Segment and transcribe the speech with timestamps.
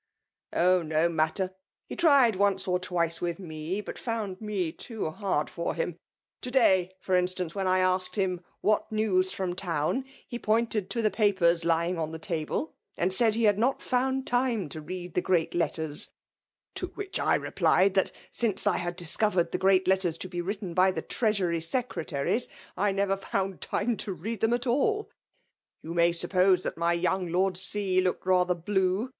[0.53, 0.81] ^*' Oh!
[0.81, 1.53] no matter!
[1.85, 5.95] He tried once or twice with me, bat found me too hard for him.
[6.41, 11.03] To day^ tat instance, when I asked him' what news from town?' he pointed to
[11.03, 15.13] the papers lying oa the table, and said he had not found time to read
[15.13, 16.09] the great letters,
[16.73, 20.17] to which 1 re K 2 pliedi tkat' since I liad dLiooTered the ^roUt letters
[20.17, 24.53] to be Arritten by the Trestsury SeerdT tarics, I never found time to read them
[24.53, 25.09] at.alL*
[25.83, 29.09] You may suppose that my young Lotd Set« looked rather blue